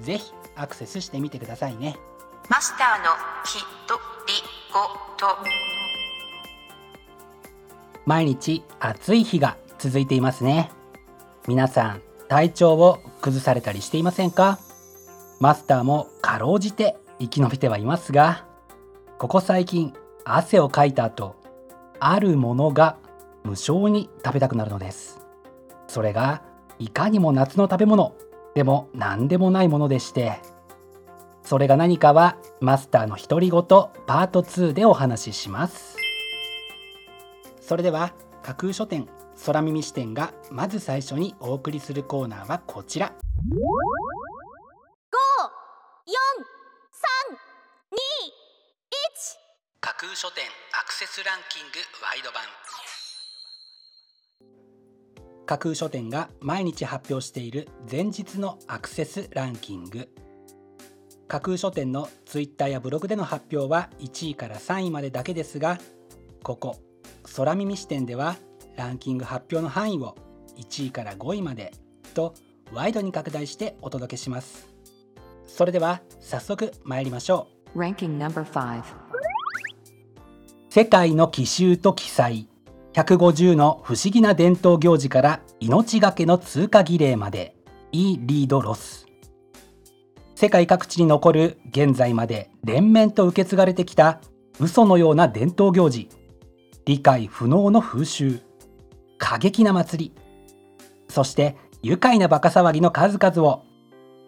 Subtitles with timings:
[0.00, 1.96] ぜひアクセスしてみてくださいね。
[2.48, 3.10] マスターの
[3.44, 3.94] ひと
[4.26, 4.34] り
[4.72, 4.80] ご
[5.16, 5.36] と。
[8.06, 10.70] 毎日暑い日が続いていますね。
[11.46, 14.58] 皆さん体調を崩されたりしていませんか？
[15.38, 18.44] マスターもかろうじて生き延びてはいますが
[19.18, 19.94] ここ最近
[20.24, 21.36] 汗をかいた後
[21.98, 22.96] あるものが
[23.44, 25.20] 無性に食べたくなるのです。
[25.86, 26.42] それが
[26.78, 28.14] いかにも夏の食べ物
[28.54, 30.40] でも何でもないものでして
[31.42, 35.96] それが何かはマスターの独り言パート2でお話しします。
[37.60, 38.12] それでは
[38.42, 39.08] 架空書店
[39.46, 43.12] 空耳視点がまず最初にお送りするコーナーはこちら。
[49.80, 52.42] 架空書店アクセスランキングワイド版
[55.50, 60.08] 架空書店が毎日発表している前日のアクセスランキング。
[61.26, 65.80] 架空書店のツイッターやブログでの発表は1位から3位までだけですが
[66.44, 66.76] ここ
[67.34, 68.36] 空耳視点では
[68.76, 70.16] ランキング発表の範囲を
[70.56, 71.72] 1位から5位まで
[72.14, 72.34] と
[72.72, 74.68] ワイドに拡大してお届けします。
[75.48, 77.76] それでは早速参りましょう。
[77.80, 78.84] Ranking number 5
[80.68, 82.48] 世界の奇襲と奇祭
[82.92, 87.54] 150の不思議な伝統行事から命がけの通過儀礼まで。
[87.92, 89.06] イーリードロス。
[90.36, 94.20] 世界各地に残る現在まで連綿と受け継がれてきた
[94.60, 96.08] 嘘のような伝統行事。
[96.84, 98.40] 理解不能の風習。
[99.18, 100.14] 過激な祭り。
[101.08, 103.64] そして愉快なバカ騒ぎの数々を。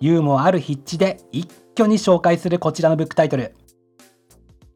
[0.00, 3.54] ユーモアある筆致で一挙に紹介するこちらのブックタイトル。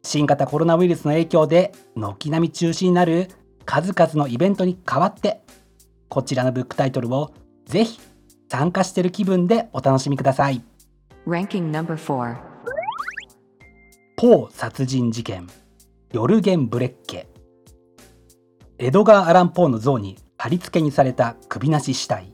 [0.02, 3.30] 新型コロナウイルスの影響で軒並み中止になる
[3.64, 5.42] 数々のイベントに代わって
[6.08, 7.32] こちらのブックタイトルを
[7.66, 7.98] ぜひ
[8.48, 10.62] 参加している気分でお楽しみください。
[11.26, 12.36] Ranking number 4
[14.16, 15.48] ポー殺人事件。
[16.12, 17.28] ヨルゲン・ブレッケ。
[18.78, 22.32] エドガー・アラン・ポーの像に貼り付けにされた首なし死体。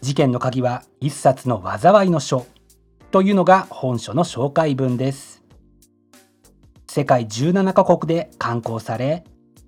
[0.00, 2.46] 事件の鍵は一冊の災いの書
[3.10, 5.42] というのが本書の紹介文です。
[6.88, 9.24] 世界17カ国で刊行され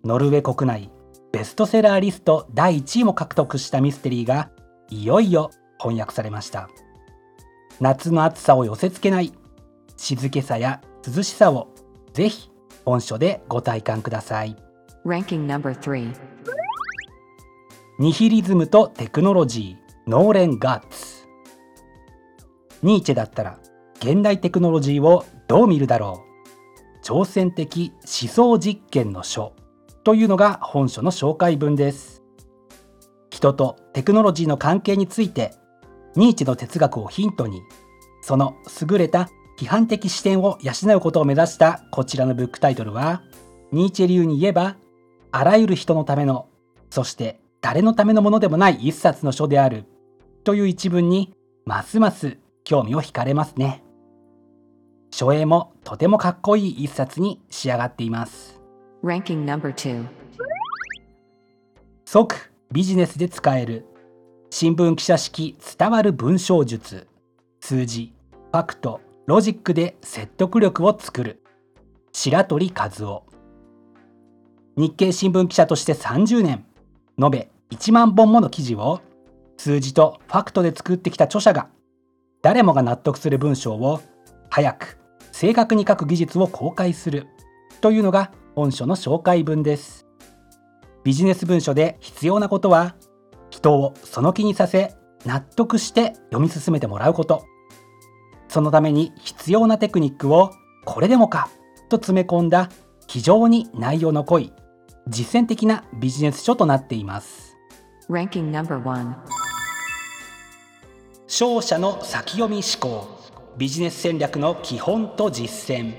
[0.06, 0.89] ノルウェー国内
[1.33, 4.50] ベストセラーリスト第1位も獲得したミステリーが
[4.89, 5.50] いよいよ
[5.81, 6.71] 翻訳されました。
[7.81, 9.33] 夏の暑さを寄せ付けない
[9.97, 11.75] 静けさや涼しさを
[12.12, 12.53] ぜひ
[12.84, 14.56] 本書でご体感ください。
[15.05, 16.15] Ranking number 3
[17.99, 21.27] ニヒリズムとテクノロジーノーレン・ガッツ。
[22.84, 23.59] ニーチェだったら
[23.97, 26.23] 現代テクノロジーをどう見るだろ
[27.03, 27.05] う。
[27.05, 29.53] 挑戦的思想実験の書
[30.06, 32.22] というのが本書の紹介文です。
[33.28, 35.53] 人とテクノロジーの関係について
[36.15, 37.61] ニーチェの哲学をヒントに
[38.22, 38.55] その
[38.89, 39.28] 優れた
[39.59, 43.25] 批判的視点を養うことを目指したこちらのブックタイトルは
[43.72, 44.77] ニーチェ流に言えば
[45.33, 46.47] あらゆる人のための
[46.88, 49.87] そして誰のためのものでもない一冊の書である
[50.44, 53.82] という一文にますます興味を惹かれますね。
[55.11, 58.56] 書影もとてもかっこいい一冊に仕上がっています。
[59.06, 60.05] Ranking No.2
[62.05, 63.87] 即ビジネスで使える。
[64.50, 67.06] 新聞記者式伝わる文章術。
[67.61, 68.12] 数字
[68.50, 71.41] ファクトロジックで説得力を作る。
[72.12, 73.23] 白鳥和夫。
[74.76, 76.64] 日経新聞記者として30年。
[77.17, 79.02] 延べ1万本もの記事を。
[79.56, 81.69] 数字とファクトで作ってきた著者が。
[82.43, 84.00] 誰もが納得する文章を
[84.50, 84.99] 早く
[85.31, 87.29] 正確に書く技術を公開する。
[87.81, 90.06] というのが本書の紹介文です。
[91.05, 92.97] ビジネス文書で必要なことは
[93.50, 97.44] 人をその気にさせ納得して読み進めてもらうこと。
[98.49, 100.53] そのために必要なテクニックを
[100.87, 101.50] これでもか
[101.91, 102.70] と詰め込んだ
[103.06, 104.55] 非常に内容の濃い
[105.06, 107.59] 実践的なビジネス書となっています.
[111.26, 113.20] 商社の先読み思考。
[113.59, 115.94] ビジネス戦略の基本と実践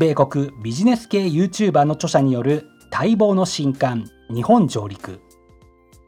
[0.00, 5.20] 米国ビジネス系 YouTuber の著者による待望の新刊日本上陸。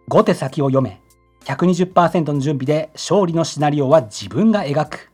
[0.09, 1.03] 5手先を読め
[1.45, 5.11] 120%の準備で勝利のシナリオは自分が描く。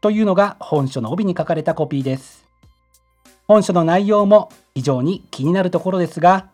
[0.00, 2.44] というのが本書の帯に書かれたコピーです。
[3.46, 6.50] 本書の内容も非常に気になるところですが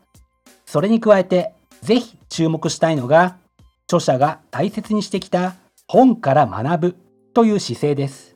[0.66, 3.38] それに加えてぜひ注目したいのが
[3.86, 5.54] 著者が大切にしてきた
[5.88, 6.96] 本から学ぶ
[7.32, 8.31] という姿勢です。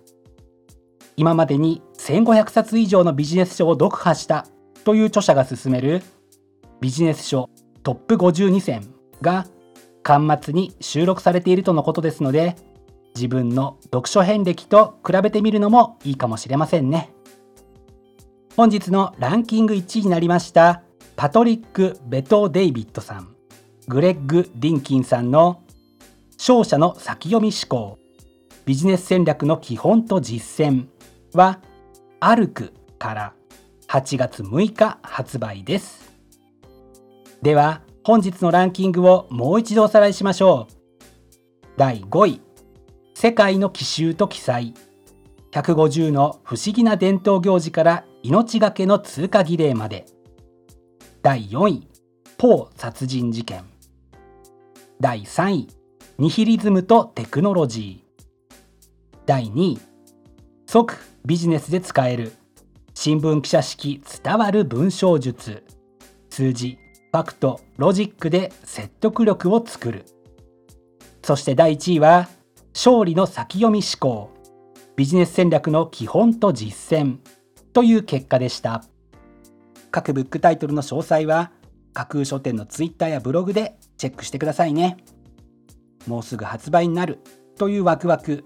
[1.17, 4.47] 今までに1500冊以上のビジネス書を読破した
[4.85, 6.03] という著者が勧める
[6.81, 7.49] ビジネス書
[7.83, 8.83] トップ52選
[9.23, 9.47] が
[10.03, 12.57] 巻末に収録されているとのことですので
[13.15, 17.11] 自分の読書遍歴と比べてみるのもいいかもしれませんね
[18.57, 20.83] 本日のランキング1位になりました
[21.17, 23.35] パトリック・ベト・デイビッドさん
[23.89, 25.63] グレッグ・ディンキンさんの
[26.37, 27.99] 商社の先読み思考
[28.67, 30.87] ビジネス戦略の基本と実践
[31.35, 31.61] は
[32.21, 33.33] アルクから
[33.89, 36.13] 8月6日発売です。
[37.43, 40.73] では本日のランキングをもう一度おさらいしましょう。
[41.77, 42.41] 第5位
[43.15, 44.75] 世界の奇襲と記載
[45.53, 50.07] 150の不思議な伝統行事から命がけの通過儀礼まで。
[51.23, 51.89] 第4位
[52.39, 53.65] ポー殺人事件。
[55.01, 55.69] 第3位
[56.19, 59.19] ニヒリズムとテクノロジー。
[59.27, 59.79] 第2位
[60.67, 62.35] 即ビジネスで使える。
[62.95, 65.65] 新聞記者式伝わる文章術。
[66.31, 66.79] 数字
[67.11, 70.05] ファクトロジックで説得力を作る。
[71.25, 72.29] そして第1位は
[72.73, 74.31] 勝利の先読み思考。
[74.95, 77.19] ビジネス戦略の基本と実践。
[77.73, 78.85] という結果でした。
[79.91, 81.51] 各ブックタイトルの詳細は
[81.93, 84.99] 架空書店のツイッターやブログでチェックしてくださいね。
[86.07, 87.19] もうすぐ発売になる
[87.59, 88.45] というワクワク。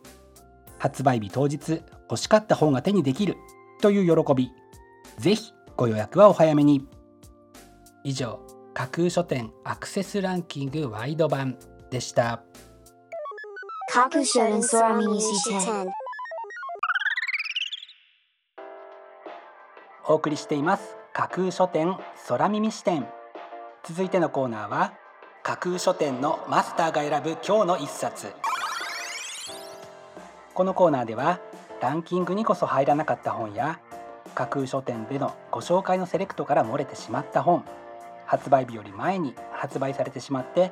[0.78, 3.36] 発売日当日欲しかった本が手にできる。
[3.80, 4.50] という喜び。
[5.18, 6.88] ぜひご予約はお早めに。
[8.02, 8.40] 以上
[8.74, 11.56] 架空書店アクセスランキングワイド版
[11.90, 12.42] でした。
[13.92, 15.86] 架空書店空耳視点
[20.08, 20.96] お送りしています。
[21.12, 21.96] 架空書店
[22.26, 23.06] 空耳視点。
[23.84, 24.94] 続いてのコーナーは
[25.42, 28.32] 架空書店のマスターが選ぶ今日の一冊。
[30.54, 31.40] このコーナーでは
[31.80, 33.80] ランキングにこそ入らなかった本や
[34.34, 37.64] 架空書店でのご紹介のセレクトから漏れてしまった本
[38.26, 40.70] 発売日より前に発売されてしまって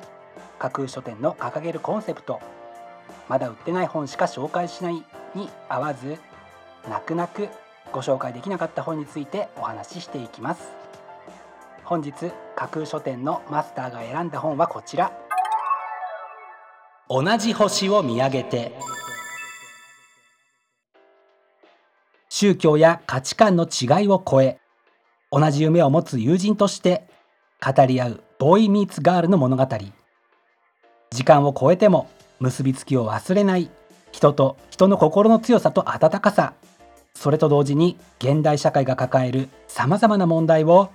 [0.59, 2.39] 架空書店の掲げるコンセプト
[3.27, 5.03] まだ売ってない本しか紹介しない
[5.35, 6.17] に合わず
[6.87, 7.49] 泣く泣く
[7.91, 10.69] ご紹介できなかった本についてお話ししていきます。
[11.83, 12.13] 本日
[12.55, 15.11] 架空書店のマスターが選んだ本はこちら。
[17.09, 18.75] 同じ星を見上げて
[22.39, 24.59] 宗教や価値観の違いを超え
[25.29, 27.03] 同じ夢を持つ友人として
[27.61, 29.67] 語り合うボーイ・ミーツ・ガールの物語。
[31.11, 33.69] 時間を超えても結びつきを忘れない
[34.13, 36.53] 人と人の心の強さと温かさ。
[37.13, 40.91] それと同時に現代社会が抱えるさまざまな問題を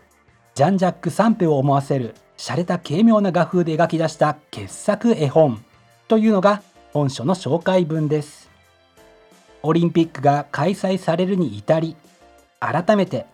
[0.55, 5.63] ジャン・ジャック・サンペを思わせる洒落た軽妙な画風で描き出した傑作絵本
[6.09, 6.63] というのが
[6.95, 8.44] 本書の紹介文です。
[9.67, 11.97] オリンピックが開催されるに至り
[12.61, 13.25] 改めて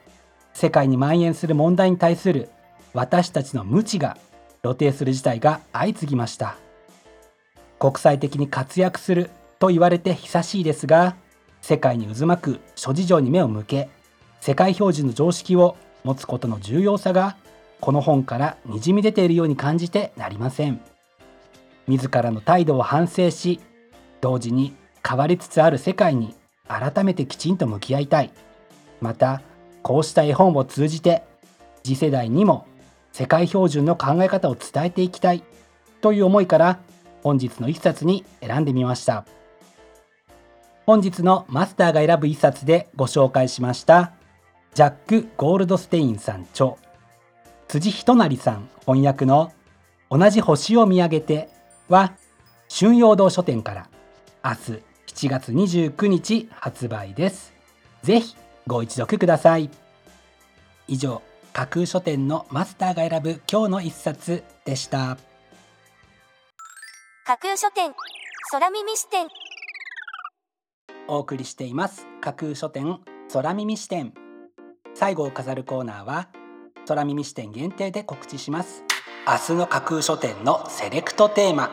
[0.53, 2.49] 世界に蔓延する問題に対する
[2.95, 4.17] 私たちの無知が
[4.63, 6.57] 露呈する事態が相次ぎました。
[7.81, 11.17] 国際的に活躍すると言われて久しいですが
[11.63, 13.89] 世界に渦巻く諸事情に目を向け
[14.41, 17.37] 世界標準の常識を持つことの重要さが
[17.81, 20.81] この本からにじみ出ているように感じてなりません。
[21.89, 23.59] 自らの態度を反省し
[24.21, 24.75] 同時に
[25.07, 26.35] 変わりつつある世界に
[26.69, 28.31] 改めてきちんと向き合いたい。
[29.01, 29.43] また
[29.83, 31.23] こうした絵本を通じて
[31.83, 32.67] 次世代にも
[33.13, 35.43] 世界標準の考え方を伝えていきたい
[36.01, 36.79] という思いから
[37.23, 39.25] 本日の一冊に選んでみました。
[40.91, 44.13] 本日のマスターが選ぶ一冊でご紹介しました
[44.75, 46.75] ジャック・ゴールドステインさん著
[47.69, 49.53] 辻仁成さん翻訳の
[50.11, 51.49] 同じ星を見上げて
[51.89, 52.15] は
[52.69, 53.89] 春陽堂書店から
[54.45, 57.53] 明日7月29日発売です。
[58.03, 58.37] ぜひ
[58.67, 59.69] ご一読ください。
[60.87, 61.21] 以上
[61.53, 65.19] 架空書店のマスターが選ぶ今日の一冊でした。
[67.27, 67.93] 架空書店
[68.53, 69.27] 空耳視点。
[71.09, 72.07] お送りしています。
[72.21, 73.01] 架空書店
[73.33, 74.15] 空耳視点。
[74.95, 76.29] 最後を飾るコーナーは
[76.87, 78.85] 空耳視点限定で告知します。
[79.27, 81.71] 明日の架空書店のセレクトテーマ。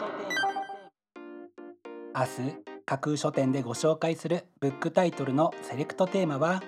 [2.15, 6.63] 明日架空書店でご紹介するブックタイトルのセレクトテーマは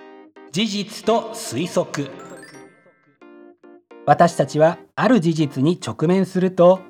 [0.52, 2.10] 事実と推測。
[4.04, 6.80] 私たちはある事実に直面すると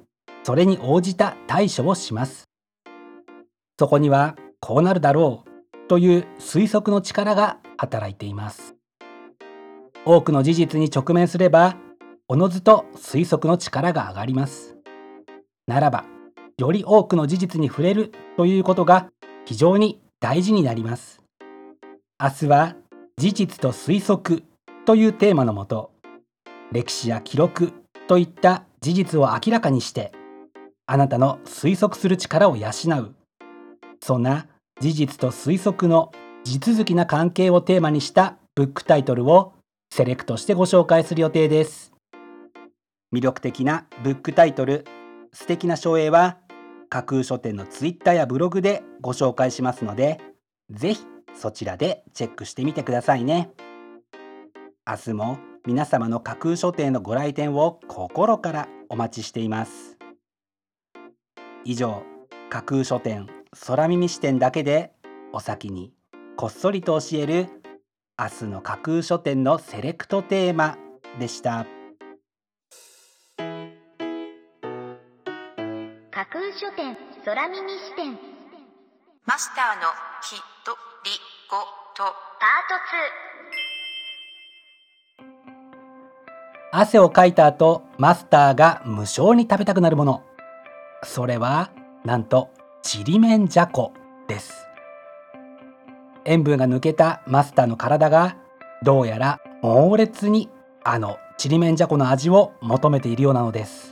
[0.42, 2.48] それに応じた対処をします。
[3.78, 8.74] そこにはこうなるだろうという推測の力が働いています。
[10.04, 11.76] 多くの事実に直面すれば
[12.26, 14.76] おのずと推測の力が上がります。
[15.68, 16.04] ならば
[16.58, 19.08] より多くの事実に触れるということが
[19.50, 21.20] 非常に大事になります。
[22.22, 22.76] 明日は
[23.16, 24.44] 事実と推測
[24.86, 25.90] というテーマのもと
[26.70, 27.72] 歴史や記録
[28.06, 30.12] といった事実を明らかにして
[30.86, 33.14] あなたの推測する力を養う。
[34.00, 34.46] そんな
[34.80, 36.12] 事実と推測の
[36.44, 39.54] 地続きな関係をテーマにしたブックタイトルを
[39.92, 41.92] セレクトしてご紹介する予定です。
[43.12, 44.86] 魅力的なブックタイトル
[45.32, 46.38] 素敵な書影は
[46.90, 50.20] 架空書店のツイッターやブログでご紹介しますので
[50.70, 51.00] ぜひ
[51.34, 53.50] そちらでチェックしてみてくださいね。
[54.86, 59.96] 明日も皆様の架空書店のご来店を心からお待ちしています。
[61.64, 62.02] 以上
[62.50, 63.28] 架空書店
[63.66, 64.92] 空耳視点だけで
[65.32, 65.92] お先に
[66.36, 67.48] こっそりと教える
[68.18, 70.76] 明日の架空書店のセレクトテーマ
[71.20, 71.66] でした。
[76.20, 78.18] 架空書店空耳視点。
[79.24, 79.88] マスターの
[80.22, 80.36] ひ
[80.66, 81.10] とり
[81.48, 81.56] ご
[81.96, 82.12] と
[86.72, 90.22] パ汗をかいた後マスターが無性に食べたくなるもの。
[91.04, 91.70] それは
[92.04, 92.50] なんと
[92.82, 93.94] ちりめんじゃこ
[94.28, 94.66] です。
[96.26, 98.36] 塩分が抜けたマスターの体が
[98.82, 100.50] どうやら猛烈に
[100.84, 103.89] あのちりめんじゃこの味を求めているようなのです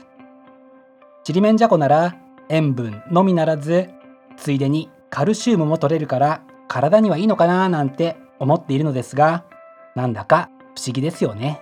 [1.29, 2.17] ちりめんじゃこなら
[2.49, 3.91] 塩分のみならず
[4.35, 9.45] ついでにカルシウムも取れるから体にはいいのかななんて思っているのですが
[9.93, 11.61] なんだか不思議ですよね。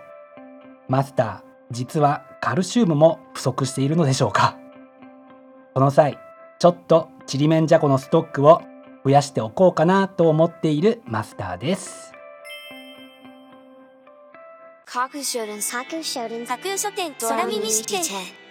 [0.88, 4.58] マスター実はカルシウムも不足しているのでしょうか。
[5.74, 6.18] この際
[6.60, 8.62] ちょっとちりめんじゃこのストックを
[9.04, 12.14] 増やしておこうかなと思っているマスターです。
[14.86, 18.47] 架空書店架空書店架空書店空耳視点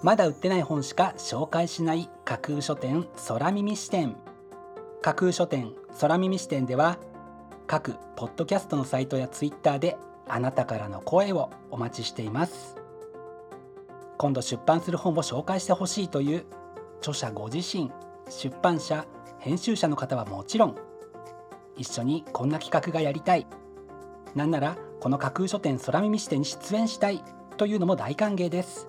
[0.00, 4.14] まだ売ってない本しか紹介しない架空書店空耳視点。
[5.02, 6.98] 架空書店空耳視点では
[7.66, 9.96] 各ポッドキャストのサイトやツイッターで
[10.28, 12.76] あなたからの声をお待ちしています。
[14.18, 16.46] 今度出版する本を紹介してほしいという
[17.00, 17.90] 著者ご自身
[18.28, 19.04] 出版社
[19.40, 20.76] 編集者の方はもちろん
[21.76, 23.48] 一緒にこんな企画がやりたい。
[24.36, 27.24] なんならこの架空書店空耳視点に出演したい
[27.56, 28.88] というのも大歓迎です。